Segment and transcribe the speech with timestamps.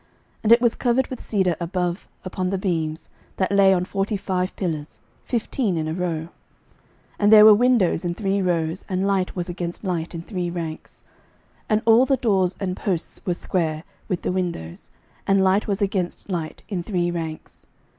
[0.01, 0.09] 11:007:003
[0.41, 3.07] And it was covered with cedar above upon the beams,
[3.37, 6.29] that lay on forty five pillars, fifteen in a row.
[7.19, 10.49] 11:007:004 And there were windows in three rows, and light was against light in three
[10.49, 11.03] ranks.
[11.69, 14.89] 11:007:005 And all the doors and posts were square, with the windows:
[15.27, 17.67] and light was against light in three ranks.